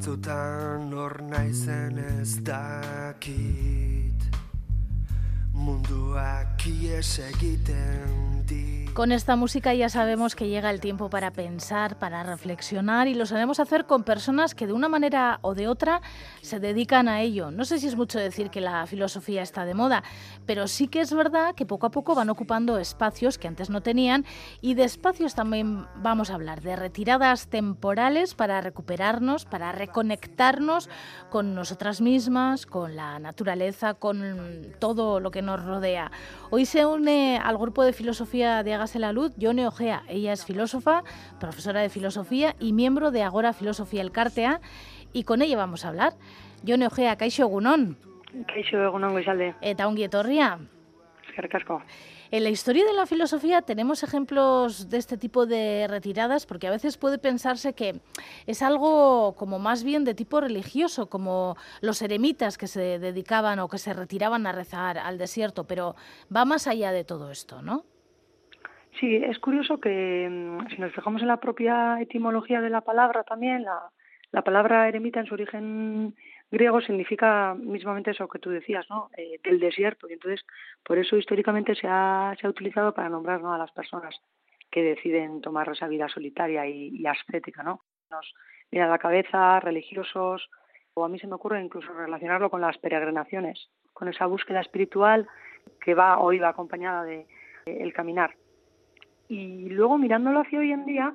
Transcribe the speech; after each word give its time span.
batzutan 0.00 0.92
hor 0.96 1.20
naizen 1.28 1.98
ez 1.98 2.40
dakit. 2.40 4.20
Munduak 5.52 6.64
ies 6.64 7.18
egiten 7.18 8.39
Con 8.94 9.12
esta 9.12 9.36
música 9.36 9.72
ya 9.72 9.88
sabemos 9.88 10.34
que 10.34 10.48
llega 10.48 10.68
el 10.68 10.80
tiempo 10.80 11.08
para 11.08 11.30
pensar, 11.30 11.98
para 11.98 12.24
reflexionar 12.24 13.06
y 13.06 13.14
lo 13.14 13.24
sabemos 13.24 13.60
hacer 13.60 13.86
con 13.86 14.02
personas 14.02 14.54
que 14.56 14.66
de 14.66 14.72
una 14.72 14.88
manera 14.88 15.38
o 15.42 15.54
de 15.54 15.68
otra 15.68 16.02
se 16.42 16.58
dedican 16.58 17.08
a 17.08 17.20
ello. 17.20 17.52
No 17.52 17.64
sé 17.64 17.78
si 17.78 17.86
es 17.86 17.96
mucho 17.96 18.18
decir 18.18 18.50
que 18.50 18.60
la 18.60 18.84
filosofía 18.86 19.42
está 19.42 19.64
de 19.64 19.74
moda, 19.74 20.02
pero 20.44 20.66
sí 20.66 20.88
que 20.88 21.00
es 21.00 21.14
verdad 21.14 21.54
que 21.54 21.66
poco 21.66 21.86
a 21.86 21.90
poco 21.90 22.16
van 22.16 22.30
ocupando 22.30 22.78
espacios 22.78 23.38
que 23.38 23.46
antes 23.46 23.70
no 23.70 23.80
tenían 23.80 24.26
y 24.60 24.74
de 24.74 24.84
espacios 24.84 25.36
también 25.36 25.86
vamos 25.96 26.30
a 26.30 26.34
hablar, 26.34 26.60
de 26.60 26.74
retiradas 26.74 27.46
temporales 27.46 28.34
para 28.34 28.60
recuperarnos, 28.60 29.44
para 29.44 29.70
reconectarnos 29.70 30.90
con 31.30 31.54
nosotras 31.54 32.00
mismas, 32.00 32.66
con 32.66 32.96
la 32.96 33.20
naturaleza, 33.20 33.94
con 33.94 34.74
todo 34.80 35.20
lo 35.20 35.30
que 35.30 35.42
nos 35.42 35.64
rodea. 35.64 36.10
Hoy 36.50 36.66
se 36.66 36.84
une 36.84 37.38
al 37.38 37.56
grupo 37.56 37.84
de 37.84 37.92
filosofía 37.92 38.39
de 38.40 38.72
Hágase 38.72 38.98
la 38.98 39.12
Luz 39.12 39.34
Yone 39.36 39.66
Ojea. 39.66 40.02
Ella 40.08 40.32
es 40.32 40.46
filósofa, 40.46 41.04
profesora 41.38 41.82
de 41.82 41.90
filosofía 41.90 42.56
y 42.58 42.72
miembro 42.72 43.10
de 43.10 43.22
Agora 43.22 43.52
Filosofía 43.52 44.00
El 44.00 44.12
Cartea. 44.12 44.60
Y 45.12 45.24
con 45.24 45.42
ella 45.42 45.58
vamos 45.58 45.84
a 45.84 45.88
hablar. 45.88 46.14
Yone 46.62 46.86
Ojea, 46.86 47.16
Kaixo 47.16 47.42
Egunon. 47.42 47.98
Kaixo 48.46 48.82
Egunon, 48.82 49.12
Goizalde. 49.12 49.54
Eta 49.60 49.86
ongi 49.86 50.04
etorria. 50.04 50.58
Eskerrik 51.28 51.54
En 52.30 52.44
la 52.44 52.48
historia 52.48 52.84
de 52.84 52.92
la 52.94 53.06
filosofía 53.06 53.62
tenemos 53.62 54.02
ejemplos 54.02 54.88
de 54.88 54.96
este 54.96 55.16
tipo 55.16 55.46
de 55.46 55.86
retiradas 55.86 56.46
porque 56.46 56.66
a 56.66 56.70
veces 56.70 56.96
puede 56.96 57.18
pensarse 57.18 57.74
que 57.74 58.00
es 58.46 58.62
algo 58.62 59.34
como 59.36 59.58
más 59.58 59.84
bien 59.84 60.04
de 60.04 60.14
tipo 60.14 60.40
religioso, 60.40 61.08
como 61.08 61.56
los 61.82 62.02
eremitas 62.02 62.58
que 62.58 62.66
se 62.66 62.98
dedicaban 62.98 63.58
o 63.58 63.68
que 63.68 63.78
se 63.78 63.92
retiraban 63.92 64.46
a 64.46 64.52
rezar 64.52 64.98
al 64.98 65.18
desierto, 65.18 65.64
pero 65.64 65.94
va 66.34 66.44
más 66.44 66.66
allá 66.66 66.90
de 66.90 67.04
todo 67.04 67.30
esto, 67.30 67.62
¿no? 67.62 67.84
Sí, 68.98 69.16
es 69.16 69.38
curioso 69.38 69.78
que 69.80 70.28
mm, 70.28 70.68
si 70.68 70.78
nos 70.78 70.92
fijamos 70.92 71.22
en 71.22 71.28
la 71.28 71.38
propia 71.38 72.00
etimología 72.00 72.60
de 72.60 72.70
la 72.70 72.80
palabra 72.80 73.22
también, 73.22 73.62
la, 73.62 73.90
la 74.32 74.42
palabra 74.42 74.88
eremita 74.88 75.20
en 75.20 75.26
su 75.26 75.34
origen 75.34 76.14
griego 76.50 76.80
significa 76.80 77.54
mismamente 77.54 78.10
eso 78.10 78.28
que 78.28 78.38
tú 78.38 78.50
decías, 78.50 78.88
¿no? 78.90 79.10
Eh, 79.16 79.40
del 79.42 79.60
desierto. 79.60 80.08
Y 80.08 80.14
entonces, 80.14 80.44
por 80.84 80.98
eso 80.98 81.16
históricamente 81.16 81.74
se 81.74 81.86
ha, 81.88 82.36
utilizado 82.44 82.92
para 82.92 83.08
nombrar 83.08 83.40
a 83.44 83.58
las 83.58 83.70
personas 83.72 84.14
que 84.70 84.82
deciden 84.82 85.40
tomar 85.40 85.68
esa 85.68 85.88
vida 85.88 86.08
solitaria 86.08 86.66
y, 86.66 87.04
ascética, 87.06 87.62
¿no? 87.62 87.80
Nos 88.10 88.34
viene 88.70 88.86
a 88.86 88.90
la 88.90 88.98
cabeza 88.98 89.58
religiosos, 89.60 90.48
o 90.94 91.04
a 91.04 91.08
mí 91.08 91.18
se 91.18 91.26
me 91.26 91.34
ocurre 91.34 91.62
incluso 91.62 91.92
relacionarlo 91.92 92.50
con 92.50 92.60
las 92.60 92.78
peregrinaciones, 92.78 93.68
con 93.92 94.08
esa 94.08 94.26
búsqueda 94.26 94.60
espiritual 94.60 95.28
que 95.80 95.94
va 95.94 96.18
o 96.18 96.32
iba 96.32 96.48
acompañada 96.48 97.04
de 97.04 97.26
el 97.66 97.92
caminar. 97.92 98.34
Y 99.30 99.68
luego 99.68 99.96
mirándolo 99.96 100.40
hacia 100.40 100.58
hoy 100.58 100.72
en 100.72 100.84
día, 100.84 101.14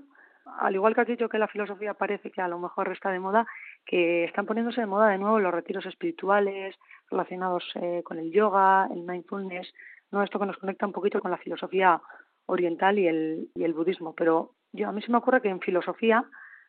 al 0.59 0.73
igual 0.73 0.95
que 0.95 1.01
has 1.01 1.07
dicho 1.07 1.27
que 1.27 1.37
la 1.37 1.49
filosofía 1.49 1.95
parece 1.95 2.31
que 2.31 2.39
a 2.39 2.47
lo 2.47 2.57
mejor 2.57 2.89
está 2.93 3.11
de 3.11 3.19
moda, 3.19 3.45
que 3.85 4.23
están 4.23 4.45
poniéndose 4.45 4.79
de 4.79 4.87
moda 4.87 5.09
de 5.09 5.17
nuevo 5.17 5.37
los 5.37 5.53
retiros 5.53 5.85
espirituales 5.85 6.77
relacionados 7.11 7.65
eh, 7.75 8.03
con 8.05 8.17
el 8.17 8.31
yoga, 8.31 8.87
el 8.89 9.01
mindfulness, 9.01 9.69
no 10.11 10.23
esto 10.23 10.39
que 10.39 10.45
nos 10.45 10.55
conecta 10.55 10.85
un 10.85 10.93
poquito 10.93 11.19
con 11.19 11.29
la 11.29 11.37
filosofía 11.37 12.01
oriental 12.45 12.97
y 12.99 13.07
el, 13.09 13.49
y 13.53 13.65
el 13.65 13.73
budismo. 13.73 14.15
Pero 14.15 14.51
yo 14.71 14.87
a 14.87 14.93
mí 14.93 15.01
se 15.01 15.11
me 15.11 15.17
ocurre 15.17 15.41
que 15.41 15.49
en 15.49 15.59
filosofía 15.59 16.23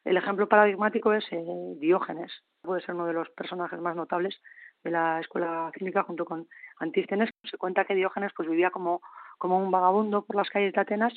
el 0.04 0.16
ejemplo 0.16 0.48
paradigmático 0.48 1.12
es 1.12 1.24
eh, 1.30 1.44
Diógenes. 1.78 2.42
Puede 2.60 2.80
ser 2.80 2.96
uno 2.96 3.06
de 3.06 3.12
los 3.12 3.30
personajes 3.30 3.78
más 3.78 3.94
notables 3.94 4.36
de 4.82 4.90
la 4.90 5.20
escuela 5.20 5.70
cínica 5.78 6.02
junto 6.02 6.24
con 6.24 6.48
Antístenes. 6.80 7.30
Se 7.48 7.56
cuenta 7.56 7.84
que 7.84 7.94
Diógenes 7.94 8.32
pues 8.36 8.48
vivía 8.48 8.70
como, 8.70 9.00
como 9.38 9.58
un 9.58 9.70
vagabundo 9.70 10.24
por 10.24 10.34
las 10.34 10.50
calles 10.50 10.72
de 10.72 10.80
Atenas 10.80 11.14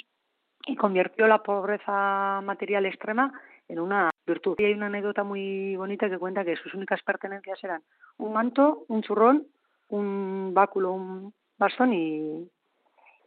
y 0.65 0.75
convirtió 0.75 1.27
la 1.27 1.41
pobreza 1.41 2.41
material 2.43 2.85
extrema 2.85 3.33
en 3.67 3.79
una 3.79 4.09
virtud. 4.25 4.55
Y 4.57 4.65
hay 4.65 4.73
una 4.73 4.87
anécdota 4.87 5.23
muy 5.23 5.75
bonita 5.75 6.09
que 6.09 6.17
cuenta 6.17 6.43
que 6.43 6.55
sus 6.55 6.73
únicas 6.73 7.01
pertenencias 7.03 7.63
eran 7.63 7.81
un 8.17 8.33
manto, 8.33 8.85
un 8.87 9.01
churrón, 9.01 9.47
un 9.89 10.51
báculo, 10.53 10.91
un 10.93 11.33
bastón 11.57 11.93
y, 11.93 12.49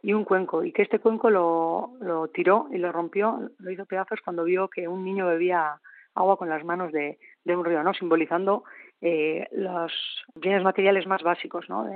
y 0.01 0.13
un 0.13 0.25
cuenco. 0.25 0.63
Y 0.63 0.71
que 0.71 0.83
este 0.83 0.99
cuenco 0.99 1.29
lo, 1.29 1.93
lo 2.01 2.27
tiró 2.27 2.67
y 2.71 2.77
lo 2.77 2.91
rompió, 2.91 3.51
lo 3.57 3.71
hizo 3.71 3.85
pedazos 3.85 4.19
cuando 4.23 4.43
vio 4.43 4.69
que 4.69 4.87
un 4.87 5.03
niño 5.03 5.27
bebía 5.27 5.79
agua 6.15 6.37
con 6.37 6.49
las 6.49 6.63
manos 6.63 6.91
de, 6.91 7.17
de 7.43 7.55
un 7.55 7.65
río, 7.65 7.83
¿no? 7.83 7.93
simbolizando 7.93 8.63
eh, 9.01 9.47
los 9.51 9.91
bienes 10.35 10.63
materiales 10.63 11.07
más 11.07 11.23
básicos. 11.23 11.67
¿no? 11.69 11.89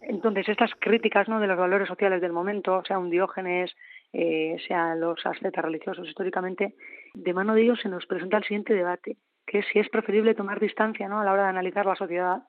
Entonces, 0.00 0.48
estas 0.48 0.70
críticas 0.78 1.28
¿no? 1.28 1.40
de 1.40 1.46
los 1.46 1.58
valores 1.58 1.88
sociales 1.88 2.20
del 2.20 2.32
momento, 2.32 2.82
sea 2.86 2.98
un 2.98 3.10
Diógenes, 3.10 3.74
eh, 4.12 4.56
sean 4.66 5.00
los 5.00 5.24
ascetas 5.24 5.64
religiosos 5.64 6.08
históricamente, 6.08 6.74
de 7.14 7.34
mano 7.34 7.54
de 7.54 7.62
ellos 7.62 7.80
se 7.80 7.88
nos 7.88 8.06
presenta 8.06 8.38
el 8.38 8.44
siguiente 8.44 8.74
debate, 8.74 9.16
que 9.46 9.60
es 9.60 9.66
si 9.72 9.78
es 9.78 9.88
preferible 9.88 10.34
tomar 10.34 10.60
distancia 10.60 11.08
¿no? 11.08 11.20
a 11.20 11.24
la 11.24 11.32
hora 11.32 11.44
de 11.44 11.48
analizar 11.50 11.86
la 11.86 11.96
sociedad. 11.96 12.42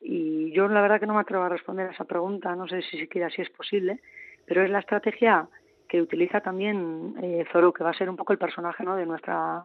Y 0.00 0.52
yo 0.52 0.68
la 0.68 0.80
verdad 0.80 1.00
que 1.00 1.06
no 1.06 1.14
me 1.14 1.20
atrevo 1.20 1.44
a 1.44 1.48
responder 1.48 1.88
a 1.88 1.92
esa 1.92 2.04
pregunta, 2.04 2.54
no 2.54 2.68
sé 2.68 2.82
si 2.82 2.98
siquiera 2.98 3.30
si 3.30 3.42
es 3.42 3.50
posible, 3.50 4.00
pero 4.46 4.62
es 4.62 4.70
la 4.70 4.78
estrategia 4.78 5.48
que 5.88 6.00
utiliza 6.00 6.40
también 6.40 7.14
eh, 7.22 7.44
Zorro, 7.52 7.72
que 7.72 7.84
va 7.84 7.90
a 7.90 7.98
ser 7.98 8.08
un 8.08 8.16
poco 8.16 8.32
el 8.32 8.38
personaje 8.38 8.84
¿no? 8.84 8.96
de 8.96 9.06
nuestra 9.06 9.64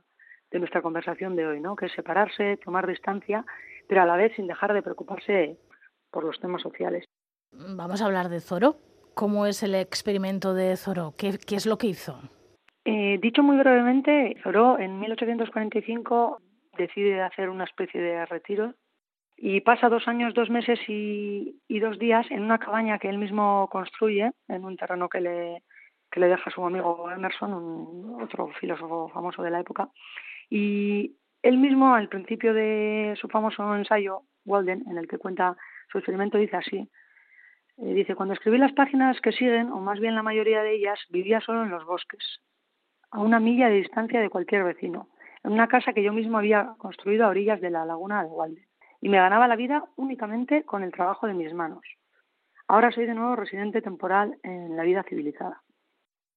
de 0.51 0.59
nuestra 0.59 0.84
conversación 0.84 1.35
de 1.35 1.47
hoy, 1.47 1.59
¿no? 1.59 1.75
que 1.75 1.88
es 1.88 1.91
separarse, 1.94 2.57
tomar 2.57 2.85
distancia, 2.85 3.44
pero 3.88 4.03
a 4.03 4.05
la 4.05 4.16
vez 4.16 4.34
sin 4.35 4.45
dejar 4.45 4.72
de 4.73 4.84
preocuparse 4.84 5.57
por 6.11 6.23
los 6.23 6.40
temas 6.40 6.61
sociales. 6.61 7.05
Vamos 7.51 8.01
a 8.01 8.05
hablar 8.05 8.29
de 8.29 8.40
Zoro. 8.40 8.75
¿Cómo 9.16 9.46
es 9.46 9.63
el 9.63 9.75
experimento 9.75 10.53
de 10.53 10.75
Zoro? 10.75 11.13
¿Qué, 11.18 11.38
qué 11.46 11.56
es 11.56 11.66
lo 11.66 11.78
que 11.78 11.88
hizo? 11.88 12.19
Eh, 12.85 13.19
dicho 13.22 13.44
muy 13.44 13.57
brevemente, 13.57 14.35
Zoro 14.44 14.78
en 14.78 15.00
1845 15.00 16.41
decide 16.78 17.22
hacer 17.22 17.50
una 17.50 17.63
especie 17.63 18.02
de 18.02 18.25
retiro 18.25 18.73
y 19.38 19.62
pasa 19.62 19.90
dos 19.90 20.07
años, 20.07 20.34
dos 20.34 20.50
meses 20.50 20.79
y, 20.88 21.62
y, 21.68 21.79
dos 21.79 22.00
días 22.00 22.25
en 22.29 22.44
una 22.44 22.59
cabaña 22.59 23.00
que 23.00 23.09
él 23.09 23.18
mismo 23.18 23.68
construye 23.72 24.31
en 24.47 24.66
un 24.66 24.78
terreno 24.78 25.09
que 25.09 25.22
le, 25.22 25.63
que 26.12 26.19
le 26.19 26.28
deja 26.28 26.52
su 26.52 26.63
amigo 26.66 27.09
Emerson, 27.12 27.53
un, 27.53 28.22
otro 28.22 28.50
filósofo 28.59 29.09
famoso 29.09 29.41
de 29.41 29.52
la 29.52 29.59
época. 29.59 29.90
Y 30.50 31.18
él 31.41 31.57
mismo, 31.57 31.96
al 31.96 32.07
principio 32.07 32.53
de 32.53 33.16
su 33.19 33.28
famoso 33.28 33.75
ensayo, 33.75 34.22
Walden, 34.46 34.84
en 34.90 34.97
el 34.97 35.07
que 35.07 35.18
cuenta 35.18 35.57
su 35.91 35.97
experimento, 35.97 36.38
dice 36.38 36.57
así, 36.57 36.90
dice, 37.78 38.16
cuando 38.16 38.34
escribí 38.34 38.57
las 38.57 38.73
páginas 38.73 39.19
que 39.22 39.31
siguen, 39.31 39.72
o 39.72 39.79
más 39.79 40.00
bien 40.00 40.16
la 40.16 40.23
mayoría 40.23 40.61
de 40.63 40.75
ellas, 40.75 41.00
vivía 41.09 41.41
solo 41.41 41.63
en 41.63 41.69
los 41.69 41.85
bosques, 41.85 42.39
a 43.11 43.19
una 43.19 43.39
milla 43.39 43.69
de 43.69 43.75
distancia 43.75 44.19
de 44.22 44.29
cualquier 44.29 44.63
vecino, 44.63 45.09
en 45.44 45.51
una 45.51 45.67
casa 45.67 45.94
que 45.94 46.03
yo 46.03 46.13
mismo 46.13 46.38
había 46.38 46.73
construido 46.78 47.25
a 47.25 47.29
orillas 47.29 47.61
de 47.61 47.69
la 47.69 47.85
laguna 47.85 48.23
de 48.23 48.29
Walden, 48.29 48.66
y 49.01 49.09
me 49.09 49.17
ganaba 49.17 49.47
la 49.47 49.56
vida 49.56 49.84
únicamente 49.97 50.63
con 50.63 50.84
el 50.84 50.91
trabajo 50.91 51.28
de 51.28 51.34
mis 51.34 51.53
manos. 51.53 51.84
Ahora 52.67 52.91
soy 52.91 53.06
de 53.06 53.13
nuevo 53.13 53.35
residente 53.35 53.81
temporal 53.81 54.38
en 54.44 54.78
la 54.78 54.84
vida 54.84 55.03
civilizada. 55.03 55.61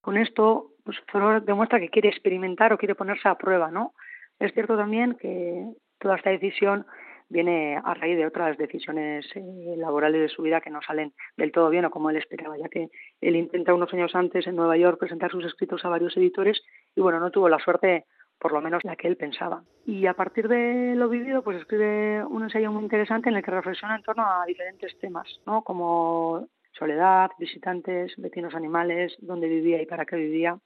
Con 0.01 0.17
esto, 0.17 0.73
pues 0.85 0.99
demuestra 1.45 1.79
que 1.79 1.89
quiere 1.89 2.09
experimentar 2.09 2.73
o 2.73 2.79
quiere 2.79 2.95
ponerse 2.95 3.29
a 3.29 3.37
prueba, 3.37 3.71
¿no? 3.71 3.95
Es 4.39 4.53
cierto 4.53 4.77
también 4.77 5.15
que 5.15 5.67
toda 5.99 6.17
esta 6.17 6.31
decisión 6.31 6.87
viene 7.29 7.81
a 7.83 7.95
raíz 7.95 8.17
de 8.17 8.27
otras 8.27 8.57
decisiones 8.57 9.27
eh, 9.35 9.75
laborales 9.77 10.21
de 10.21 10.29
su 10.29 10.43
vida 10.43 10.61
que 10.61 10.71
no 10.71 10.81
salen 10.83 11.13
del 11.37 11.53
todo 11.53 11.71
bien 11.71 11.85
o 11.85 11.91
como 11.91 12.11
él 12.11 12.17
esperaba, 12.17 12.57
ya 12.59 12.69
que 12.69 12.89
él 13.21 13.37
intenta 13.37 13.75
unos 13.75 13.93
años 13.93 14.15
antes 14.15 14.47
en 14.47 14.57
Nueva 14.57 14.77
York 14.77 14.99
presentar 14.99 15.31
sus 15.31 15.45
escritos 15.45 15.85
a 15.85 15.89
varios 15.89 16.17
editores 16.17 16.63
y 16.95 17.01
bueno, 17.01 17.21
no 17.21 17.31
tuvo 17.31 17.49
la 17.49 17.59
suerte 17.59 18.05
por 18.39 18.53
lo 18.53 18.61
menos 18.61 18.85
la 18.85 18.97
que 18.97 19.09
él 19.09 19.17
pensaba. 19.17 19.65
Y 19.87 20.07
a 20.07 20.15
partir 20.15 20.49
de 20.49 20.95
lo 20.95 21.09
vivido, 21.09 21.43
pues 21.43 21.59
escribe 21.59 22.25
un 22.25 22.43
ensayo 22.43 22.71
muy 22.71 22.83
interesante 22.83 23.31
en 23.31 23.37
el 23.37 23.43
que 23.43 23.51
reflexiona 23.51 23.97
en 23.97 24.03
torno 24.03 24.25
a 24.25 24.45
diferentes 24.47 24.99
temas, 24.99 25.27
¿no? 25.47 25.63
Como 25.63 26.47
soledad, 26.79 27.31
visitantes, 27.39 28.13
vecinos 28.19 28.55
animales, 28.55 29.17
dónde 29.21 29.49
vivía 29.49 29.81
y 29.81 29.87
para 29.87 30.05
qué 30.05 30.17
vivía. 30.17 30.59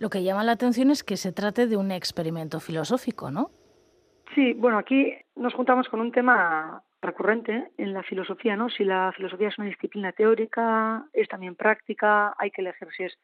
Lo 0.00 0.10
que 0.10 0.24
llama 0.24 0.42
la 0.42 0.52
atención 0.52 0.90
es 0.90 1.04
que 1.04 1.16
se 1.16 1.32
trate 1.32 1.68
de 1.68 1.76
un 1.76 1.92
experimento 1.92 2.58
filosófico, 2.58 3.30
¿no? 3.30 3.50
Sí, 4.34 4.52
bueno, 4.54 4.78
aquí 4.78 5.14
nos 5.36 5.54
juntamos 5.54 5.88
con 5.88 6.00
un 6.00 6.10
tema 6.10 6.82
recurrente 7.00 7.70
en 7.78 7.92
la 7.92 8.02
filosofía, 8.02 8.56
¿no? 8.56 8.68
Si 8.68 8.84
la 8.84 9.12
filosofía 9.12 9.48
es 9.48 9.58
una 9.58 9.68
disciplina 9.68 10.12
teórica, 10.12 11.04
es 11.12 11.28
también 11.28 11.54
práctica, 11.54 12.34
hay 12.36 12.50
que 12.50 12.62
elegir 12.62 12.88
si 12.96 13.04
es 13.04 13.18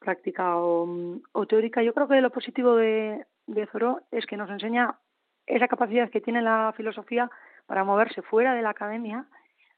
práctica 0.00 0.56
o, 0.56 1.46
teórica. 1.48 1.82
Yo 1.82 1.94
creo 1.94 2.08
que 2.08 2.20
lo 2.20 2.30
positivo 2.30 2.74
de, 2.74 3.24
de 3.46 3.66
Zoró 3.66 4.00
es 4.10 4.26
que 4.26 4.36
nos 4.36 4.50
enseña 4.50 4.98
esa 5.46 5.68
capacidad 5.68 6.10
que 6.10 6.20
tiene 6.20 6.42
la 6.42 6.72
filosofía 6.76 7.30
para 7.66 7.84
moverse 7.84 8.22
fuera 8.22 8.54
de 8.54 8.62
la 8.62 8.70
academia 8.70 9.26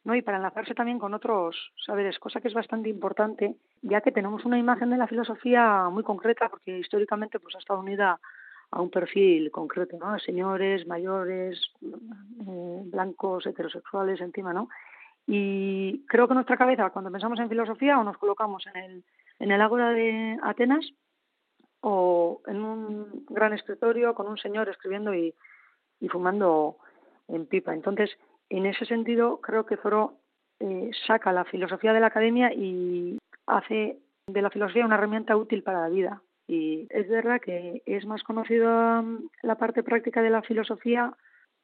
¿no? 0.04 0.14
y 0.14 0.22
para 0.22 0.38
enlazarse 0.38 0.74
también 0.74 0.98
con 0.98 1.12
otros 1.12 1.72
saberes, 1.84 2.18
cosa 2.18 2.40
que 2.40 2.48
es 2.48 2.54
bastante 2.54 2.88
importante, 2.88 3.56
ya 3.82 4.00
que 4.00 4.12
tenemos 4.12 4.44
una 4.44 4.58
imagen 4.58 4.90
de 4.90 4.96
la 4.96 5.06
filosofía 5.06 5.88
muy 5.90 6.04
concreta, 6.04 6.48
porque 6.48 6.78
históricamente 6.78 7.38
pues, 7.38 7.54
ha 7.56 7.58
estado 7.58 7.80
unida 7.80 8.18
a 8.70 8.80
un 8.80 8.90
perfil 8.90 9.50
concreto, 9.50 9.96
¿no? 9.98 10.18
Señores, 10.18 10.86
mayores, 10.86 11.72
eh, 11.82 12.82
blancos, 12.84 13.46
heterosexuales, 13.46 14.20
encima, 14.20 14.52
¿no? 14.52 14.68
Y 15.26 16.04
creo 16.06 16.26
que 16.28 16.34
nuestra 16.34 16.56
cabeza, 16.56 16.90
cuando 16.90 17.10
pensamos 17.10 17.38
en 17.40 17.48
filosofía, 17.48 17.98
o 17.98 18.04
nos 18.04 18.18
colocamos 18.18 18.66
en 18.66 18.76
el, 18.76 19.04
en 19.38 19.50
el 19.50 19.60
ágora 19.60 19.90
de 19.90 20.38
Atenas, 20.42 20.92
o 21.80 22.42
en 22.46 22.62
un 22.62 23.24
gran 23.28 23.52
escritorio 23.52 24.14
con 24.14 24.28
un 24.28 24.38
señor 24.38 24.68
escribiendo 24.68 25.14
y, 25.14 25.34
y 26.00 26.08
fumando 26.08 26.76
en 27.28 27.46
pipa. 27.46 27.74
Entonces, 27.74 28.10
en 28.50 28.66
ese 28.66 28.84
sentido, 28.84 29.40
creo 29.40 29.64
que 29.64 29.76
Zoro 29.78 30.14
eh, 30.58 30.90
saca 31.06 31.32
la 31.32 31.44
filosofía 31.44 31.92
de 31.92 32.00
la 32.00 32.08
academia 32.08 32.52
y 32.52 33.18
hace 33.46 33.98
de 34.26 34.42
la 34.42 34.50
filosofía 34.50 34.84
una 34.84 34.96
herramienta 34.96 35.36
útil 35.36 35.62
para 35.62 35.80
la 35.80 35.88
vida. 35.88 36.22
Y 36.50 36.88
es 36.90 37.08
verdad 37.08 37.40
que 37.40 37.80
es 37.86 38.04
más 38.06 38.24
conocida 38.24 39.02
mm, 39.02 39.30
la 39.42 39.54
parte 39.54 39.84
práctica 39.84 40.20
de 40.20 40.30
la 40.30 40.42
filosofía 40.42 41.14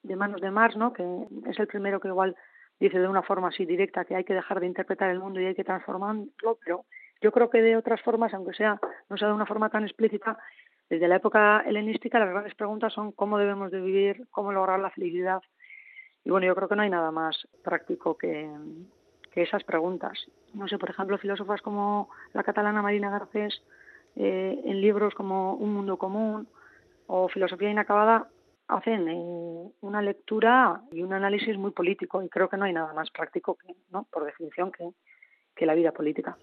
de 0.05 0.15
manos 0.15 0.41
de 0.41 0.53
Marx, 0.53 0.77
¿no? 0.77 0.93
que 0.93 1.03
es 1.49 1.59
el 1.59 1.67
primero 1.67 1.99
que 1.99 2.07
igual 2.07 2.37
dice 2.79 3.01
de 3.01 3.09
una 3.09 3.23
forma 3.23 3.49
así 3.49 3.67
directa 3.67 4.05
que 4.05 4.15
hay 4.15 4.23
que 4.23 4.35
dejar 4.35 4.61
de 4.61 4.67
interpretar 4.67 5.11
el 5.11 5.19
mundo 5.19 5.41
y 5.41 5.47
hay 5.47 5.57
que 5.57 5.65
transformarlo, 5.65 6.29
pero 6.65 6.85
yo 7.21 7.33
creo 7.33 7.51
que 7.51 7.63
de 7.63 7.77
otras 7.77 8.01
formas, 8.01 8.33
aunque 8.33 8.55
sea 8.55 8.79
no 9.11 9.17
sea 9.17 9.27
de 9.27 9.35
una 9.35 9.47
forma 9.47 9.71
tan 9.71 9.83
explícita, 9.83 10.39
desde 10.89 11.09
la 11.09 11.17
época 11.17 11.65
helenística 11.67 12.21
las 12.21 12.31
grandes 12.31 12.55
preguntas 12.55 12.93
son 12.93 13.11
cómo 13.11 13.39
debemos 13.39 13.73
de 13.73 13.81
vivir, 13.81 14.29
cómo 14.31 14.53
lograr 14.53 14.79
la 14.79 14.91
felicidad. 14.91 15.43
Y 16.23 16.31
bueno, 16.31 16.47
yo 16.47 16.55
creo 16.55 16.69
que 16.69 16.77
no 16.77 16.83
hay 16.83 16.91
nada 16.91 17.11
más 17.11 17.49
práctico 17.65 18.17
que, 18.17 18.49
que 19.33 19.43
esas 19.43 19.65
preguntas. 19.65 20.29
No 20.55 20.69
sé, 20.69 20.79
por 20.79 20.91
ejemplo, 20.91 21.19
filósofas 21.19 21.61
como 21.61 22.09
la 22.35 22.45
catalana 22.45 22.83
Marina 22.83 23.11
Garcés, 23.11 23.65
eh, 24.17 24.61
en 24.65 24.81
libros 24.81 25.15
como 25.15 25.55
Un 25.55 25.75
mundo 25.75 25.99
común 25.99 26.49
o 27.07 27.29
Filosofía 27.29 27.71
inacabada, 27.71 28.29
hacen 28.69 29.09
eh, 29.09 29.71
una 29.81 30.03
lectura 30.03 30.83
y 30.91 31.03
un 31.03 31.13
análisis 31.13 31.57
muy 31.57 31.71
político 31.71 32.23
y 32.23 32.29
creo 32.29 32.49
que 32.49 32.57
no 32.57 32.65
hay 32.65 32.73
nada 32.73 32.93
más 32.95 33.11
práctico, 33.11 33.57
que, 33.57 33.75
por 34.11 34.25
definición, 34.25 34.73
que, 34.73 34.91
que 35.55 35.67
la 35.67 35.75
vida 35.75 35.93
política. 35.93 36.37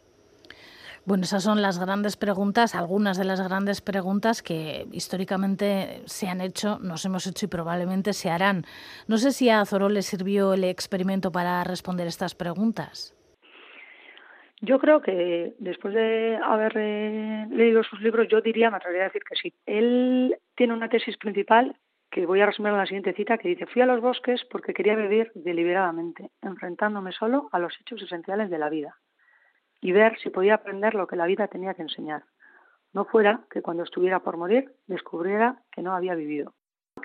Bueno, 1.06 1.26
esas 1.26 1.44
son 1.44 1.62
las 1.62 1.80
grandes 1.80 2.16
preguntas, 2.16 2.76
algunas 2.76 3.18
de 3.18 3.26
las 3.26 3.42
grandes 3.42 3.82
preguntas 3.82 4.42
que 4.42 4.88
históricamente 4.94 6.02
se 6.06 6.30
han 6.30 6.40
hecho, 6.40 6.80
nos 6.80 7.04
hemos 7.04 7.28
hecho 7.28 7.46
y 7.46 7.50
probablemente 7.50 8.14
se 8.14 8.30
harán. 8.30 8.66
No 9.08 9.18
sé 9.18 9.34
si 9.34 9.50
a 9.50 9.66
Zoró 9.66 9.90
le 9.90 10.02
sirvió 10.02 10.54
el 10.54 10.64
experimento 10.64 11.30
para 11.30 11.62
responder 11.66 12.08
estas 12.08 12.36
preguntas. 12.36 13.14
Yo 14.66 14.80
creo 14.80 15.02
que 15.02 15.56
después 15.60 15.94
de 15.94 16.40
haber 16.42 16.72
eh, 16.78 17.48
leído 17.50 17.84
sus 17.84 18.00
libros, 18.00 18.30
yo 18.30 18.40
diría, 18.40 18.72
me 18.72 18.78
atrevería 18.78 19.04
a 19.04 19.10
decir 19.10 19.24
que 19.24 19.36
sí. 19.36 19.54
Él 19.66 20.38
tiene 20.56 20.74
una 20.74 20.88
tesis 20.88 21.18
principal 21.18 21.76
que 22.10 22.26
voy 22.26 22.40
a 22.40 22.46
resumir 22.46 22.72
en 22.72 22.78
la 22.78 22.86
siguiente 22.86 23.12
cita, 23.12 23.38
que 23.38 23.50
dice, 23.50 23.66
fui 23.66 23.82
a 23.82 23.86
los 23.86 24.00
bosques 24.00 24.46
porque 24.50 24.74
quería 24.74 24.96
vivir 24.96 25.34
deliberadamente, 25.36 26.32
enfrentándome 26.42 27.12
solo 27.12 27.50
a 27.52 27.60
los 27.60 27.78
hechos 27.82 28.02
esenciales 28.04 28.50
de 28.50 28.58
la 28.58 28.70
vida 28.70 28.96
y 29.82 29.92
ver 29.92 30.18
si 30.20 30.30
podía 30.30 30.54
aprender 30.54 30.96
lo 30.96 31.08
que 31.08 31.18
la 31.18 31.26
vida 31.26 31.50
tenía 31.50 31.74
que 31.74 31.82
enseñar. 31.82 32.24
No 32.94 33.04
fuera 33.04 33.42
que 33.52 33.62
cuando 33.62 33.84
estuviera 33.84 34.20
por 34.20 34.38
morir 34.38 34.72
descubriera 34.88 35.58
que 35.74 35.82
no 35.82 35.94
había 35.94 36.16
vivido. 36.16 36.54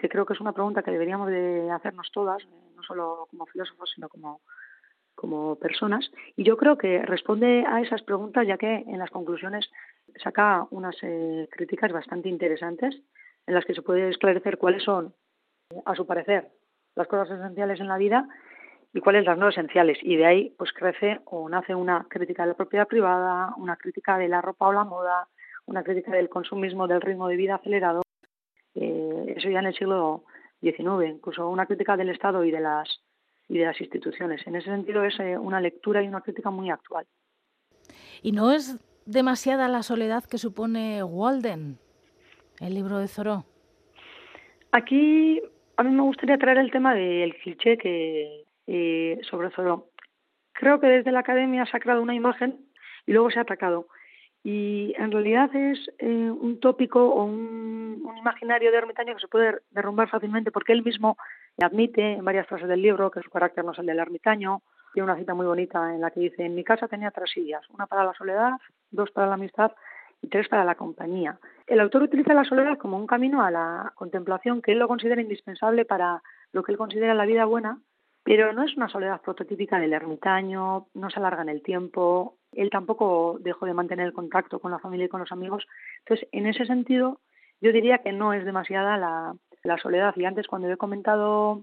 Que 0.00 0.08
creo 0.08 0.26
que 0.26 0.34
es 0.34 0.40
una 0.40 0.52
pregunta 0.52 0.84
que 0.84 0.92
deberíamos 0.92 1.28
de 1.28 1.72
hacernos 1.72 2.08
todas, 2.12 2.40
eh, 2.44 2.72
no 2.76 2.84
solo 2.84 3.26
como 3.28 3.46
filósofos, 3.46 3.90
sino 3.92 4.08
como, 4.08 4.42
como 5.18 5.56
personas. 5.56 6.08
Y 6.36 6.44
yo 6.44 6.56
creo 6.56 6.78
que 6.78 7.02
responde 7.02 7.64
a 7.66 7.80
esas 7.80 8.02
preguntas 8.02 8.46
ya 8.46 8.56
que 8.56 8.84
en 8.86 8.98
las 9.00 9.10
conclusiones 9.10 9.68
saca 10.22 10.64
unas 10.70 10.96
eh, 11.02 11.48
críticas 11.50 11.90
bastante 11.90 12.28
interesantes 12.28 12.94
en 13.46 13.54
las 13.54 13.64
que 13.64 13.74
se 13.74 13.82
puede 13.82 14.08
esclarecer 14.10 14.58
cuáles 14.58 14.84
son, 14.84 15.12
a 15.84 15.96
su 15.96 16.06
parecer, 16.06 16.48
las 16.94 17.08
cosas 17.08 17.36
esenciales 17.36 17.80
en 17.80 17.88
la 17.88 17.98
vida 17.98 18.28
y 18.94 19.00
cuáles 19.00 19.24
las 19.24 19.36
no 19.36 19.48
esenciales. 19.48 19.98
Y 20.02 20.14
de 20.14 20.26
ahí 20.26 20.54
pues 20.56 20.72
crece 20.72 21.18
o 21.24 21.48
nace 21.48 21.74
una 21.74 22.06
crítica 22.08 22.44
de 22.44 22.50
la 22.50 22.56
propiedad 22.56 22.86
privada, 22.86 23.54
una 23.56 23.76
crítica 23.76 24.18
de 24.18 24.28
la 24.28 24.40
ropa 24.40 24.68
o 24.68 24.72
la 24.72 24.84
moda, 24.84 25.26
una 25.66 25.82
crítica 25.82 26.12
del 26.12 26.28
consumismo, 26.28 26.86
del 26.86 27.00
ritmo 27.00 27.26
de 27.26 27.36
vida 27.36 27.56
acelerado. 27.56 28.02
Eh, 28.76 29.34
eso 29.36 29.50
ya 29.50 29.58
en 29.58 29.66
el 29.66 29.74
siglo 29.74 30.22
XIX, 30.60 31.08
incluso 31.10 31.48
una 31.48 31.66
crítica 31.66 31.96
del 31.96 32.10
Estado 32.10 32.44
y 32.44 32.52
de 32.52 32.60
las 32.60 33.00
y 33.48 33.58
de 33.58 33.64
las 33.64 33.80
instituciones. 33.80 34.46
En 34.46 34.56
ese 34.56 34.70
sentido 34.70 35.04
es 35.04 35.18
eh, 35.20 35.38
una 35.38 35.60
lectura 35.60 36.02
y 36.02 36.08
una 36.08 36.20
crítica 36.20 36.50
muy 36.50 36.70
actual. 36.70 37.06
¿Y 38.22 38.32
no 38.32 38.52
es 38.52 38.78
demasiada 39.06 39.68
la 39.68 39.82
soledad 39.82 40.24
que 40.24 40.38
supone 40.38 41.02
Walden, 41.02 41.78
el 42.60 42.74
libro 42.74 42.98
de 42.98 43.08
Zoró? 43.08 43.44
Aquí 44.72 45.40
a 45.76 45.82
mí 45.82 45.90
me 45.90 46.02
gustaría 46.02 46.36
traer 46.38 46.58
el 46.58 46.70
tema 46.70 46.94
del 46.94 47.34
cliché 47.36 47.78
que, 47.78 48.44
eh, 48.66 49.18
sobre 49.22 49.50
todo. 49.50 49.90
Creo 50.52 50.80
que 50.80 50.88
desde 50.88 51.12
la 51.12 51.20
academia 51.20 51.64
se 51.66 51.76
ha 51.76 51.80
creado 51.80 52.02
una 52.02 52.14
imagen 52.14 52.66
y 53.06 53.12
luego 53.12 53.30
se 53.30 53.38
ha 53.38 53.42
atacado. 53.42 53.86
Y 54.42 54.92
en 54.98 55.12
realidad 55.12 55.54
es 55.54 55.78
eh, 55.98 56.06
un 56.06 56.58
tópico 56.60 57.06
o 57.06 57.24
un, 57.24 58.02
imaginario 58.18 58.72
de 58.72 58.78
ermitaño 58.78 59.14
que 59.14 59.20
se 59.20 59.28
puede 59.28 59.58
derrumbar 59.70 60.08
fácilmente 60.08 60.50
porque 60.50 60.72
él 60.72 60.82
mismo 60.82 61.16
admite 61.64 62.14
en 62.14 62.24
varias 62.24 62.46
frases 62.46 62.68
del 62.68 62.82
libro 62.82 63.10
que 63.10 63.22
su 63.22 63.30
carácter 63.30 63.64
no 63.64 63.72
es 63.72 63.78
el 63.78 63.86
del 63.86 63.98
ermitaño. 63.98 64.62
Tiene 64.92 65.04
una 65.04 65.18
cita 65.18 65.34
muy 65.34 65.46
bonita 65.46 65.94
en 65.94 66.00
la 66.00 66.10
que 66.10 66.20
dice, 66.20 66.44
en 66.44 66.54
mi 66.54 66.64
casa 66.64 66.88
tenía 66.88 67.10
tres 67.10 67.30
sillas, 67.30 67.62
una 67.70 67.86
para 67.86 68.04
la 68.04 68.14
soledad, 68.14 68.52
dos 68.90 69.10
para 69.10 69.26
la 69.26 69.34
amistad 69.34 69.72
y 70.22 70.28
tres 70.28 70.48
para 70.48 70.64
la 70.64 70.74
compañía. 70.74 71.38
El 71.66 71.80
autor 71.80 72.02
utiliza 72.02 72.34
la 72.34 72.44
soledad 72.44 72.78
como 72.78 72.96
un 72.96 73.06
camino 73.06 73.42
a 73.42 73.50
la 73.50 73.92
contemplación 73.94 74.62
que 74.62 74.72
él 74.72 74.78
lo 74.78 74.88
considera 74.88 75.20
indispensable 75.20 75.84
para 75.84 76.22
lo 76.52 76.62
que 76.62 76.72
él 76.72 76.78
considera 76.78 77.14
la 77.14 77.26
vida 77.26 77.44
buena 77.44 77.78
pero 78.28 78.52
no 78.52 78.62
es 78.62 78.76
una 78.76 78.90
soledad 78.90 79.22
prototípica 79.22 79.78
del 79.78 79.94
ermitaño, 79.94 80.88
no 80.92 81.08
se 81.08 81.18
alarga 81.18 81.40
en 81.40 81.48
el 81.48 81.62
tiempo, 81.62 82.36
él 82.52 82.68
tampoco 82.68 83.38
dejó 83.40 83.64
de 83.64 83.72
mantener 83.72 84.04
el 84.04 84.12
contacto 84.12 84.58
con 84.58 84.70
la 84.70 84.78
familia 84.78 85.06
y 85.06 85.08
con 85.08 85.20
los 85.20 85.32
amigos. 85.32 85.66
Entonces, 86.00 86.28
en 86.32 86.46
ese 86.46 86.66
sentido, 86.66 87.20
yo 87.62 87.72
diría 87.72 88.02
que 88.02 88.12
no 88.12 88.34
es 88.34 88.44
demasiada 88.44 88.98
la, 88.98 89.34
soledad. 89.82 90.14
Y 90.16 90.24
antes, 90.24 90.46
cuando 90.46 90.70
he 90.70 90.76
comentado 90.76 91.62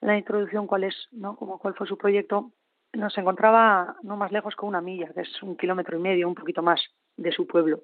en 0.00 0.08
la 0.08 0.18
introducción 0.18 0.66
cuál 0.66 0.84
es, 0.84 1.08
¿no? 1.12 1.36
Como 1.36 1.58
cuál 1.58 1.74
fue 1.74 1.86
su 1.86 1.96
proyecto, 1.96 2.50
nos 2.92 3.16
encontraba 3.18 3.96
no 4.02 4.16
más 4.16 4.32
lejos 4.32 4.56
que 4.56 4.66
una 4.66 4.80
milla, 4.80 5.12
que 5.12 5.20
es 5.20 5.42
un 5.42 5.56
kilómetro 5.56 5.96
y 5.96 6.00
medio, 6.00 6.28
un 6.28 6.34
poquito 6.34 6.62
más 6.62 6.80
de 7.16 7.32
su 7.32 7.46
pueblo. 7.46 7.80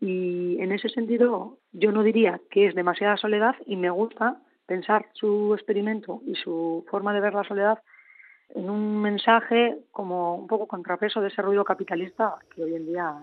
Y 0.00 0.60
en 0.60 0.72
ese 0.72 0.88
sentido, 0.88 1.58
yo 1.72 1.92
no 1.92 2.02
diría 2.02 2.40
que 2.50 2.66
es 2.66 2.74
demasiada 2.74 3.16
soledad 3.16 3.56
y 3.66 3.76
me 3.76 3.90
gusta 3.90 4.40
pensar 4.66 5.06
su 5.14 5.52
experimento 5.54 6.22
y 6.26 6.36
su 6.36 6.86
forma 6.88 7.12
de 7.12 7.20
ver 7.20 7.34
la 7.34 7.44
soledad 7.44 7.82
en 8.54 8.70
un 8.70 9.00
mensaje 9.00 9.78
como 9.90 10.36
un 10.36 10.46
poco 10.46 10.66
contrapeso 10.66 11.20
de 11.20 11.28
ese 11.28 11.42
ruido 11.42 11.64
capitalista 11.64 12.36
que 12.54 12.64
hoy 12.64 12.74
en 12.74 12.86
día 12.86 13.14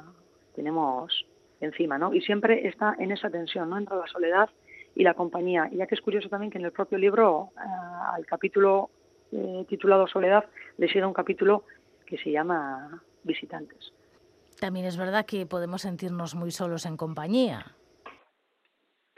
tenemos 0.55 1.25
encima, 1.59 1.97
¿no? 1.97 2.13
Y 2.13 2.21
siempre 2.21 2.67
está 2.67 2.95
en 2.99 3.11
esa 3.11 3.29
tensión, 3.29 3.69
¿no? 3.69 3.77
Entre 3.77 3.97
la 3.97 4.07
soledad 4.07 4.49
y 4.97 5.03
la 5.03 5.13
compañía. 5.13 5.69
Y 5.71 5.77
ya 5.77 5.85
que 5.85 5.93
es 5.93 6.01
curioso 6.01 6.27
también 6.27 6.51
que 6.51 6.57
en 6.57 6.65
el 6.65 6.71
propio 6.71 6.97
libro, 6.97 7.51
eh, 7.55 8.15
al 8.15 8.25
capítulo 8.25 8.89
eh, 9.31 9.63
titulado 9.69 10.07
Soledad, 10.07 10.45
le 10.77 10.87
sigue 10.87 11.05
un 11.05 11.13
capítulo 11.13 11.65
que 12.05 12.17
se 12.17 12.31
llama 12.31 13.03
Visitantes. 13.23 13.93
También 14.59 14.87
es 14.87 14.97
verdad 14.97 15.25
que 15.25 15.45
podemos 15.45 15.83
sentirnos 15.83 16.33
muy 16.33 16.49
solos 16.49 16.87
en 16.87 16.97
compañía. 16.97 17.75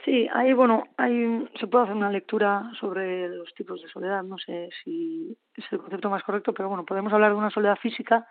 Sí, 0.04 0.28
ahí 0.34 0.52
bueno, 0.52 0.84
hay, 0.98 1.48
se 1.58 1.66
puede 1.66 1.84
hacer 1.84 1.96
una 1.96 2.10
lectura 2.10 2.70
sobre 2.78 3.28
los 3.30 3.54
tipos 3.54 3.80
de 3.80 3.88
soledad. 3.88 4.22
No 4.22 4.36
sé 4.36 4.68
si 4.84 5.34
es 5.56 5.64
el 5.70 5.78
concepto 5.78 6.10
más 6.10 6.22
correcto, 6.24 6.52
pero 6.52 6.68
bueno, 6.68 6.84
podemos 6.84 7.12
hablar 7.12 7.32
de 7.32 7.38
una 7.38 7.50
soledad 7.50 7.76
física, 7.76 8.26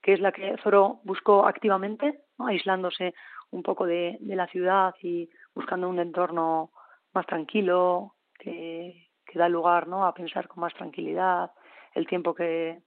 que 0.00 0.12
es 0.12 0.20
la 0.20 0.30
que 0.30 0.56
Zoro 0.62 1.00
buscó 1.02 1.46
activamente, 1.46 2.20
aislándose 2.38 3.14
un 3.50 3.64
poco 3.64 3.86
de, 3.86 4.18
de, 4.20 4.36
la 4.36 4.46
ciudad 4.46 4.94
y 5.02 5.28
buscando 5.54 5.88
un 5.88 5.98
entorno 5.98 6.70
más 7.14 7.26
tranquilo, 7.26 8.14
que, 8.38 9.08
que 9.26 9.38
da 9.38 9.48
lugar 9.48 9.86
¿no? 9.88 10.06
a 10.06 10.14
pensar 10.14 10.48
con 10.48 10.60
más 10.60 10.74
tranquilidad 10.74 11.50
el 11.94 12.06
tiempo 12.06 12.34
que, 12.34 12.80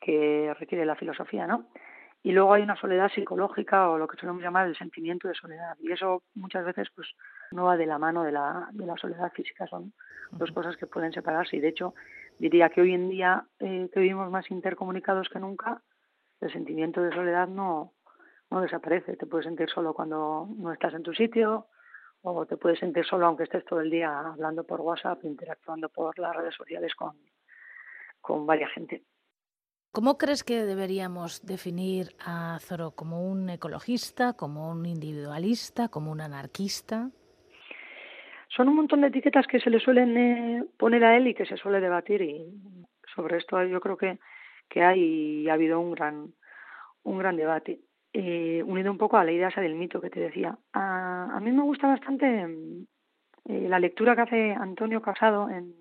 que 0.00 0.54
requiere 0.58 0.86
la 0.86 0.96
filosofía, 0.96 1.46
¿no? 1.46 1.66
y 2.22 2.32
luego 2.32 2.52
hay 2.52 2.62
una 2.62 2.76
soledad 2.76 3.10
psicológica 3.10 3.90
o 3.90 3.98
lo 3.98 4.08
que 4.08 4.16
solemos 4.16 4.42
llamar 4.42 4.66
el 4.66 4.76
sentimiento 4.76 5.28
de 5.28 5.34
soledad 5.34 5.76
y 5.80 5.92
eso 5.92 6.22
muchas 6.34 6.64
veces 6.64 6.88
pues 6.94 7.08
no 7.52 7.64
va 7.64 7.76
de 7.76 7.86
la 7.86 7.98
mano 7.98 8.24
de 8.24 8.32
la, 8.32 8.68
de 8.72 8.86
la 8.86 8.96
soledad 8.96 9.32
física 9.32 9.66
son 9.66 9.92
dos 10.32 10.50
cosas 10.52 10.76
que 10.76 10.86
pueden 10.86 11.12
separarse 11.12 11.56
y 11.56 11.60
de 11.60 11.68
hecho 11.68 11.94
diría 12.38 12.70
que 12.70 12.80
hoy 12.80 12.92
en 12.92 13.08
día 13.08 13.46
eh, 13.60 13.88
que 13.92 14.00
vivimos 14.00 14.30
más 14.30 14.50
intercomunicados 14.50 15.28
que 15.28 15.38
nunca 15.38 15.80
el 16.40 16.52
sentimiento 16.52 17.00
de 17.00 17.14
soledad 17.14 17.46
no 17.48 17.92
no 18.50 18.60
desaparece 18.60 19.16
te 19.16 19.26
puedes 19.26 19.46
sentir 19.46 19.70
solo 19.70 19.94
cuando 19.94 20.48
no 20.56 20.72
estás 20.72 20.94
en 20.94 21.04
tu 21.04 21.14
sitio 21.14 21.66
o 22.22 22.46
te 22.46 22.56
puedes 22.56 22.78
sentir 22.78 23.04
solo 23.04 23.26
aunque 23.26 23.44
estés 23.44 23.64
todo 23.64 23.80
el 23.80 23.90
día 23.90 24.18
hablando 24.20 24.64
por 24.64 24.80
WhatsApp 24.80 25.24
interactuando 25.24 25.88
por 25.88 26.18
las 26.18 26.34
redes 26.34 26.54
sociales 26.54 26.94
con 26.94 27.16
con 28.20 28.46
varias 28.46 28.72
gente. 28.72 29.04
¿Cómo 29.92 30.18
crees 30.18 30.44
que 30.44 30.64
deberíamos 30.64 31.46
definir 31.46 32.08
a 32.18 32.58
Zoro 32.60 32.90
como 32.90 33.26
un 33.26 33.48
ecologista, 33.48 34.34
como 34.34 34.70
un 34.70 34.84
individualista, 34.84 35.88
como 35.88 36.10
un 36.10 36.20
anarquista? 36.20 37.10
son 38.48 38.68
un 38.68 38.76
montón 38.76 39.02
de 39.02 39.08
etiquetas 39.08 39.46
que 39.46 39.60
se 39.60 39.70
le 39.70 39.78
suelen 39.78 40.16
eh, 40.16 40.64
poner 40.76 41.04
a 41.04 41.16
él 41.16 41.28
y 41.28 41.34
que 41.34 41.46
se 41.46 41.56
suele 41.56 41.80
debatir 41.80 42.22
y 42.22 42.44
sobre 43.14 43.36
esto 43.36 43.62
yo 43.64 43.80
creo 43.80 43.96
que, 43.96 44.18
que 44.68 44.82
hay 44.82 45.48
ha 45.48 45.54
habido 45.54 45.78
un 45.80 45.92
gran 45.92 46.34
un 47.02 47.18
gran 47.18 47.36
debate 47.36 47.80
eh, 48.20 48.62
unido 48.64 48.90
un 48.90 48.98
poco 48.98 49.16
a 49.16 49.24
la 49.24 49.30
idea 49.30 49.48
esa 49.48 49.60
del 49.60 49.76
mito 49.76 50.00
que 50.00 50.10
te 50.10 50.20
decía. 50.20 50.58
A, 50.72 51.36
a 51.36 51.40
mí 51.40 51.52
me 51.52 51.62
gusta 51.62 51.86
bastante 51.86 52.46
eh, 53.44 53.68
la 53.68 53.78
lectura 53.78 54.16
que 54.16 54.22
hace 54.22 54.52
Antonio 54.52 55.00
Casado 55.00 55.48
en 55.48 55.72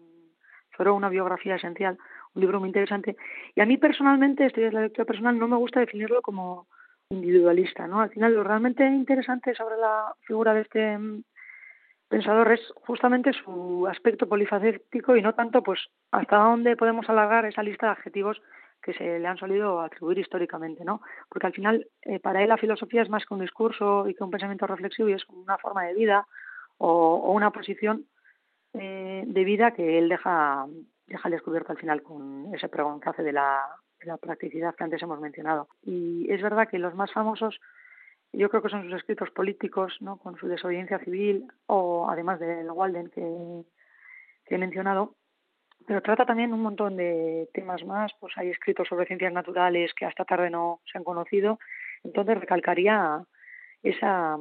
una 0.85 1.09
biografía 1.09 1.55
esencial, 1.55 1.97
un 2.35 2.41
libro 2.41 2.59
muy 2.59 2.69
interesante. 2.69 3.15
Y 3.55 3.61
a 3.61 3.65
mí 3.65 3.77
personalmente, 3.77 4.45
esto 4.45 4.61
es 4.61 4.73
la 4.73 4.81
lectura 4.81 5.05
personal, 5.05 5.39
no 5.39 5.47
me 5.47 5.57
gusta 5.57 5.79
definirlo 5.79 6.21
como 6.21 6.67
individualista, 7.09 7.87
¿no? 7.87 8.01
Al 8.01 8.09
final 8.09 8.35
lo 8.35 8.43
realmente 8.43 8.85
interesante 8.85 9.55
sobre 9.55 9.77
la 9.77 10.13
figura 10.21 10.53
de 10.53 10.61
este 10.61 10.97
mm, 10.97 11.23
pensador 12.09 12.51
es 12.51 12.61
justamente 12.85 13.31
su 13.33 13.87
aspecto 13.87 14.27
polifacético 14.27 15.15
y 15.15 15.21
no 15.21 15.33
tanto 15.33 15.63
pues 15.63 15.79
hasta 16.11 16.37
dónde 16.37 16.75
podemos 16.75 17.09
alargar 17.09 17.45
esa 17.45 17.63
lista 17.63 17.87
de 17.87 17.93
adjetivos 17.93 18.41
que 18.87 18.93
se 18.93 19.19
le 19.19 19.27
han 19.27 19.37
solido 19.37 19.81
atribuir 19.81 20.17
históricamente, 20.19 20.85
¿no? 20.85 21.01
Porque 21.27 21.47
al 21.47 21.51
final 21.51 21.87
eh, 22.03 22.21
para 22.21 22.41
él 22.41 22.47
la 22.47 22.55
filosofía 22.55 23.01
es 23.01 23.09
más 23.09 23.25
que 23.25 23.33
un 23.33 23.41
discurso 23.41 24.07
y 24.07 24.15
que 24.15 24.23
un 24.23 24.31
pensamiento 24.31 24.65
reflexivo 24.65 25.09
y 25.09 25.13
es 25.13 25.27
una 25.27 25.57
forma 25.57 25.83
de 25.83 25.93
vida 25.93 26.25
o, 26.77 27.33
una 27.33 27.51
posición 27.51 28.05
eh, 28.73 29.25
de 29.27 29.43
vida 29.43 29.71
que 29.71 29.97
él 29.99 30.07
deja 30.07 30.65
deja 31.05 31.27
al 31.27 31.31
descubierto 31.33 31.73
al 31.73 31.77
final 31.77 32.01
con 32.01 32.55
ese 32.55 32.69
pregón 32.69 33.01
que 33.01 33.09
hace 33.09 33.23
de 33.23 33.33
la, 33.33 33.61
practicidad 34.21 34.73
que 34.73 34.85
antes 34.85 35.01
hemos 35.01 35.19
mencionado. 35.19 35.67
Y 35.81 36.31
es 36.31 36.41
verdad 36.41 36.69
que 36.69 36.79
los 36.79 36.95
más 36.95 37.11
famosos 37.11 37.59
yo 38.31 38.49
creo 38.49 38.61
que 38.61 38.69
son 38.69 38.83
sus 38.83 38.93
escritos 38.93 39.31
políticos, 39.31 39.97
¿no? 39.99 40.15
con 40.17 40.37
su 40.37 40.47
desobediencia 40.47 40.99
civil, 40.99 41.45
o 41.65 42.09
además 42.09 42.39
del 42.39 42.71
Walden 42.71 43.09
que 43.09 43.65
he 44.45 44.57
mencionado, 44.57 45.16
pero 45.87 46.01
trata 46.01 46.25
también 46.25 46.53
un 46.53 46.61
montón 46.61 46.97
de 46.97 47.47
temas 47.53 47.83
más, 47.85 48.11
pues 48.19 48.33
hay 48.37 48.49
escritos 48.49 48.89
sobre 48.89 49.05
ciencias 49.05 49.31
naturales 49.31 49.93
que 49.93 50.05
hasta 50.05 50.25
tarde 50.25 50.49
no 50.49 50.81
se 50.91 50.97
han 50.97 51.05
conocido, 51.05 51.59
entonces 52.03 52.37
recalcaría 52.37 53.23
esa, 53.81 54.37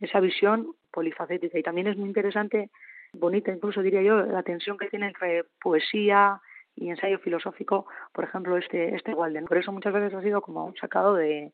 esa 0.00 0.20
visión 0.20 0.74
polifacética 0.90 1.58
y 1.58 1.62
también 1.62 1.88
es 1.88 1.98
muy 1.98 2.08
interesante, 2.08 2.70
bonita 3.12 3.52
incluso 3.52 3.82
diría 3.82 4.00
yo, 4.00 4.22
la 4.22 4.42
tensión 4.42 4.78
que 4.78 4.88
tiene 4.88 5.08
entre 5.08 5.44
poesía 5.60 6.40
y 6.74 6.88
ensayo 6.88 7.18
filosófico, 7.18 7.86
por 8.14 8.24
ejemplo, 8.24 8.56
este, 8.56 8.94
este 8.94 9.12
Walden. 9.12 9.44
Por 9.44 9.58
eso 9.58 9.72
muchas 9.72 9.92
veces 9.92 10.14
ha 10.14 10.22
sido 10.22 10.40
como 10.40 10.72
sacado 10.80 11.16
de, 11.16 11.52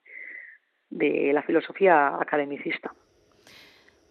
de 0.91 1.33
la 1.33 1.43
filosofía 1.43 2.21
academicista. 2.21 2.95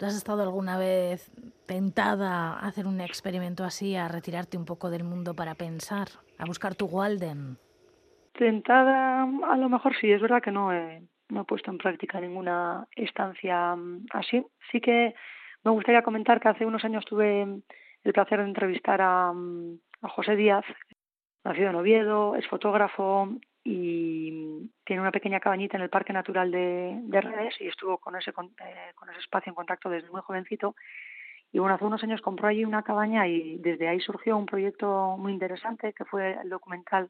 ¿Tú 0.03 0.07
has 0.07 0.17
estado 0.17 0.43
alguna 0.43 0.77
vez 0.77 1.31
tentada 1.65 2.55
a 2.55 2.67
hacer 2.67 2.87
un 2.87 2.99
experimento 2.99 3.63
así, 3.63 3.95
a 3.95 4.09
retirarte 4.09 4.57
un 4.57 4.65
poco 4.65 4.89
del 4.89 5.05
mundo 5.05 5.33
para 5.33 5.55
pensar, 5.55 6.09
a 6.37 6.43
buscar 6.43 6.75
tu 6.75 6.87
Walden? 6.87 7.55
Tentada, 8.33 9.23
a 9.23 9.55
lo 9.55 9.69
mejor 9.69 9.95
sí, 9.95 10.11
es 10.11 10.21
verdad 10.21 10.41
que 10.41 10.51
no 10.51 10.73
he, 10.73 11.03
no 11.29 11.43
he 11.43 11.45
puesto 11.45 11.71
en 11.71 11.77
práctica 11.77 12.19
ninguna 12.19 12.85
estancia 12.97 13.77
mm, 13.77 14.07
así. 14.11 14.45
Sí 14.73 14.81
que 14.81 15.15
me 15.63 15.71
gustaría 15.71 16.03
comentar 16.03 16.41
que 16.41 16.49
hace 16.49 16.65
unos 16.65 16.83
años 16.83 17.05
tuve 17.05 17.43
el 18.03 18.13
placer 18.13 18.39
de 18.39 18.47
entrevistar 18.49 18.99
a, 19.01 19.31
mm, 19.31 19.79
a 20.01 20.09
José 20.09 20.35
Díaz, 20.35 20.65
nacido 21.45 21.69
en 21.69 21.75
Oviedo, 21.75 22.35
es 22.35 22.45
fotógrafo 22.47 23.29
y 23.63 24.69
tiene 24.83 25.01
una 25.01 25.11
pequeña 25.11 25.39
cabañita 25.39 25.77
en 25.77 25.83
el 25.83 25.89
Parque 25.89 26.11
Natural 26.11 26.51
de, 26.51 26.99
de 27.01 27.21
Redes 27.21 27.55
y 27.61 27.67
estuvo 27.67 27.97
con 27.97 28.15
ese, 28.15 28.33
con, 28.33 28.47
eh, 28.47 28.91
con 28.95 29.09
ese 29.09 29.19
espacio 29.19 29.51
en 29.51 29.55
contacto 29.55 29.89
desde 29.89 30.09
muy 30.09 30.21
jovencito. 30.21 30.75
Y 31.51 31.59
bueno, 31.59 31.75
hace 31.75 31.85
unos 31.85 32.03
años 32.03 32.21
compró 32.21 32.47
allí 32.47 32.65
una 32.65 32.83
cabaña 32.83 33.27
y 33.27 33.57
desde 33.59 33.87
ahí 33.87 33.99
surgió 34.01 34.35
un 34.37 34.47
proyecto 34.47 35.15
muy 35.17 35.31
interesante 35.31 35.93
que 35.93 36.03
fue 36.03 36.37
el 36.41 36.49
documental 36.49 37.09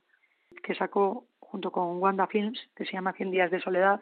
que 0.61 0.75
sacó 0.75 1.25
junto 1.39 1.71
con 1.71 1.97
Wanda 2.01 2.27
Films, 2.27 2.59
que 2.75 2.85
se 2.85 2.91
llama 2.91 3.13
100 3.13 3.31
días 3.31 3.51
de 3.51 3.61
soledad. 3.61 4.01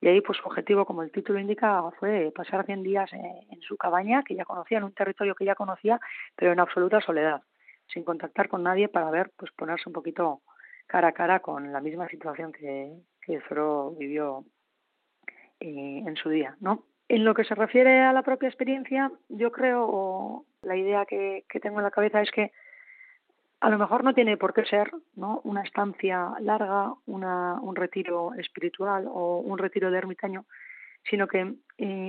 Y 0.00 0.08
ahí 0.08 0.20
pues 0.20 0.38
su 0.38 0.48
objetivo, 0.48 0.86
como 0.86 1.02
el 1.02 1.12
título 1.12 1.38
indica, 1.38 1.82
fue 1.98 2.32
pasar 2.34 2.64
100 2.64 2.82
días 2.82 3.12
en, 3.12 3.24
en 3.50 3.60
su 3.60 3.76
cabaña, 3.76 4.22
que 4.22 4.34
ya 4.34 4.44
conocía, 4.44 4.78
en 4.78 4.84
un 4.84 4.94
territorio 4.94 5.34
que 5.34 5.44
ya 5.44 5.54
conocía, 5.54 6.00
pero 6.36 6.52
en 6.52 6.60
absoluta 6.60 7.00
soledad, 7.00 7.42
sin 7.88 8.02
contactar 8.02 8.48
con 8.48 8.62
nadie 8.62 8.88
para 8.88 9.10
ver, 9.10 9.30
pues 9.36 9.52
ponerse 9.52 9.88
un 9.88 9.92
poquito 9.92 10.42
cara 10.86 11.08
a 11.08 11.12
cara 11.12 11.40
con 11.40 11.72
la 11.72 11.80
misma 11.80 12.08
situación 12.08 12.52
que, 12.52 12.92
que 13.20 13.40
Zoro 13.48 13.92
vivió 13.98 14.44
eh, 15.60 16.02
en 16.06 16.16
su 16.16 16.28
día, 16.28 16.56
¿no? 16.60 16.84
En 17.08 17.24
lo 17.24 17.34
que 17.34 17.44
se 17.44 17.54
refiere 17.54 18.00
a 18.00 18.12
la 18.12 18.22
propia 18.22 18.48
experiencia, 18.48 19.10
yo 19.28 19.52
creo, 19.52 19.86
o 19.88 20.46
la 20.62 20.76
idea 20.76 21.04
que, 21.04 21.44
que 21.48 21.60
tengo 21.60 21.78
en 21.78 21.84
la 21.84 21.90
cabeza 21.90 22.22
es 22.22 22.30
que 22.30 22.52
a 23.62 23.70
lo 23.70 23.78
mejor 23.78 24.02
no 24.02 24.12
tiene 24.12 24.36
por 24.36 24.52
qué 24.52 24.64
ser 24.64 24.90
¿no? 25.14 25.40
una 25.44 25.62
estancia 25.62 26.32
larga, 26.40 26.94
una, 27.06 27.60
un 27.60 27.76
retiro 27.76 28.34
espiritual 28.34 29.06
o 29.08 29.38
un 29.38 29.56
retiro 29.56 29.92
de 29.92 29.98
ermitaño, 29.98 30.46
sino 31.08 31.28
que 31.28 31.40
eh, 31.40 31.54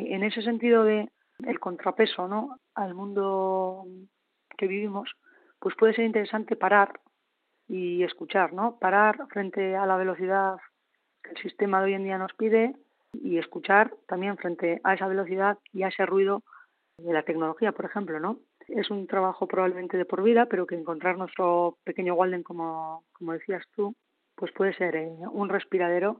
en 0.10 0.24
ese 0.24 0.42
sentido 0.42 0.84
de 0.84 1.10
el 1.46 1.60
contrapeso 1.60 2.28
¿no? 2.28 2.58
al 2.74 2.96
mundo 2.96 3.86
que 4.58 4.66
vivimos, 4.66 5.12
pues 5.60 5.76
puede 5.76 5.94
ser 5.94 6.06
interesante 6.06 6.56
parar 6.56 7.00
y 7.68 8.04
escuchar, 8.04 8.54
¿no? 8.54 8.78
Parar 8.80 9.28
frente 9.30 9.76
a 9.76 9.86
la 9.86 9.98
velocidad 9.98 10.58
que 11.24 11.32
el 11.32 11.38
sistema 11.38 11.80
de 11.80 11.86
hoy 11.86 11.94
en 11.94 12.04
día 12.04 12.18
nos 12.18 12.34
pide 12.34 12.76
y 13.14 13.38
escuchar 13.38 13.94
también 14.08 14.38
frente 14.38 14.82
a 14.84 14.94
esa 14.94 15.08
velocidad 15.08 15.58
y 15.72 15.84
a 15.84 15.88
ese 15.88 16.06
ruido 16.06 16.44
de 16.98 17.14
la 17.14 17.24
tecnología, 17.24 17.72
por 17.72 17.86
ejemplo, 17.86 18.20
¿no? 18.20 18.40
Es 18.68 18.90
un 18.90 19.08
trabajo 19.08 19.48
probablemente 19.48 19.98
de 19.98 20.06
por 20.06 20.24
vida, 20.24 20.46
pero 20.46 20.68
que 20.68 20.76
encontrar 20.76 21.18
nuestro 21.18 21.78
pequeño 21.84 22.16
Walden, 22.16 22.44
como, 22.44 23.04
como 23.14 23.34
decías 23.34 23.64
tú, 23.76 23.96
pues 24.36 24.52
puede 24.52 24.74
ser 24.74 24.96
eh, 24.96 25.16
un 25.32 25.50
respiradero 25.50 26.20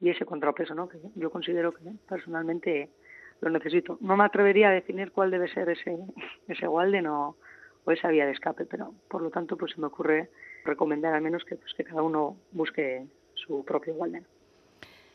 y 0.00 0.10
ese 0.10 0.24
contrapeso, 0.24 0.74
¿no? 0.74 0.88
Que 0.88 0.98
yo 1.14 1.30
considero 1.30 1.72
que 1.72 1.84
personalmente 2.08 2.90
lo 3.40 3.50
necesito. 3.50 3.98
No 4.00 4.16
me 4.16 4.24
atrevería 4.24 4.68
a 4.68 4.72
definir 4.72 5.12
cuál 5.12 5.30
debe 5.30 5.48
ser 5.48 5.68
ese, 5.68 5.96
ese 6.48 6.68
Walden 6.68 7.06
o, 7.06 7.36
o 7.84 7.90
esa 7.90 8.08
vía 8.08 8.26
de 8.26 8.32
escape, 8.32 8.66
pero 8.66 8.94
por 9.08 9.22
lo 9.22 9.30
tanto 9.30 9.56
pues 9.56 9.72
se 9.72 9.80
me 9.80 9.86
ocurre 9.86 10.30
recomendar 10.68 11.14
al 11.14 11.22
menos 11.22 11.44
que, 11.44 11.56
pues, 11.56 11.74
que 11.74 11.84
cada 11.84 12.02
uno 12.02 12.36
busque 12.52 13.06
su 13.34 13.64
propio 13.64 13.94
Walden. 13.94 14.26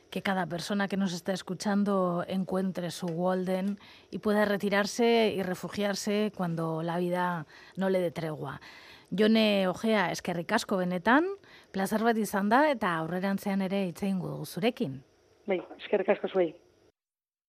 Que 0.09 0.21
cada 0.21 0.45
persona 0.45 0.87
que 0.87 0.97
nos 0.97 1.13
está 1.13 1.33
escuchando 1.33 2.23
encuentre 2.27 2.91
su 2.91 3.07
Walden 3.07 3.79
y 4.11 4.19
pueda 4.19 4.45
retirarse 4.45 5.33
y 5.35 5.41
refugiarse 5.41 6.31
cuando 6.35 6.83
la 6.83 6.97
vida 6.97 7.47
no 7.77 7.89
le 7.89 7.99
dé 7.99 8.11
tregua. 8.11 8.59
Jone 9.17 9.67
Ojea, 9.67 10.11
eskerrik 10.11 10.51
asko 10.51 10.77
benetan, 10.77 11.25
plazar 11.71 12.03
bat 12.03 12.17
izan 12.17 12.49
da 12.49 12.65
eta 12.71 12.95
aurrerantzean 12.97 13.61
ere 13.61 13.85
itzein 13.87 14.21
zurekin. 14.45 15.03
Bai, 15.45 15.61
eskerrik 15.77 16.09
asko 16.09 16.27
zuei. 16.27 16.53